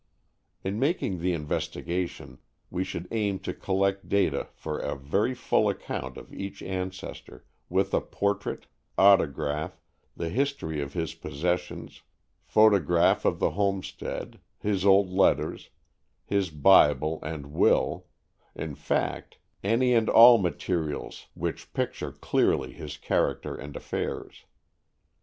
In 0.63 0.79
making 0.79 1.19
the 1.19 1.31
investigation, 1.31 2.39
we 2.71 2.83
should 2.83 3.07
aim 3.11 3.37
to 3.41 3.53
collect 3.53 4.09
data 4.09 4.47
for 4.55 4.79
a 4.79 4.95
very 4.95 5.35
full 5.35 5.69
account 5.69 6.17
of 6.17 6.33
each 6.33 6.63
ancestor, 6.63 7.45
with 7.69 7.93
a 7.93 8.01
portrait, 8.01 8.65
autograph, 8.97 9.79
the 10.17 10.29
history 10.29 10.81
of 10.81 10.93
his 10.93 11.13
possessions, 11.13 12.01
photograph 12.41 13.25
of 13.25 13.37
the 13.37 13.51
homestead, 13.51 14.39
his 14.57 14.87
old 14.87 15.11
letters, 15.11 15.69
his 16.25 16.49
Bible 16.49 17.19
and 17.21 17.53
will 17.53 18.07
in 18.55 18.73
fact, 18.73 19.37
any 19.63 19.93
and 19.93 20.09
all 20.09 20.39
materials 20.39 21.27
which 21.35 21.73
picture 21.73 22.11
clearly 22.11 22.71
his 22.73 22.97
character 22.97 23.53
and 23.55 23.75
affairs. 23.75 24.45